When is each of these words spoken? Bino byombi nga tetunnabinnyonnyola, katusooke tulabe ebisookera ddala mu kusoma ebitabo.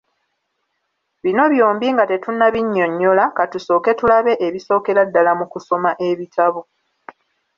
Bino 1.23 1.43
byombi 1.53 1.87
nga 1.93 2.03
tetunnabinnyonnyola, 2.11 3.25
katusooke 3.37 3.91
tulabe 3.99 4.33
ebisookera 4.47 5.01
ddala 5.07 5.31
mu 5.39 5.45
kusoma 5.53 5.91
ebitabo. 6.09 6.61